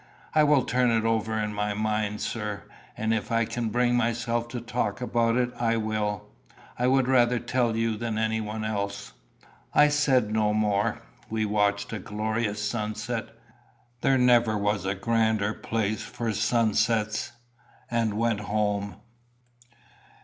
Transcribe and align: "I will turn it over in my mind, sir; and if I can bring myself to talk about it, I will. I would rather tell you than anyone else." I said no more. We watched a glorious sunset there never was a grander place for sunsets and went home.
"I 0.33 0.43
will 0.43 0.63
turn 0.63 0.89
it 0.89 1.05
over 1.05 1.37
in 1.37 1.53
my 1.53 1.75
mind, 1.75 2.21
sir; 2.21 2.63
and 2.97 3.13
if 3.13 3.31
I 3.31 3.45
can 3.45 3.69
bring 3.69 3.95
myself 3.95 4.47
to 4.47 4.59
talk 4.59 4.99
about 4.99 5.37
it, 5.37 5.51
I 5.59 5.77
will. 5.77 6.25
I 6.79 6.87
would 6.87 7.07
rather 7.07 7.37
tell 7.37 7.75
you 7.75 7.95
than 7.95 8.17
anyone 8.17 8.65
else." 8.65 9.13
I 9.75 9.89
said 9.89 10.31
no 10.31 10.55
more. 10.55 11.03
We 11.29 11.45
watched 11.45 11.93
a 11.93 11.99
glorious 11.99 12.67
sunset 12.67 13.29
there 14.01 14.17
never 14.17 14.57
was 14.57 14.87
a 14.87 14.95
grander 14.95 15.53
place 15.53 16.01
for 16.01 16.33
sunsets 16.33 17.33
and 17.91 18.15
went 18.15 18.39
home. 18.39 18.95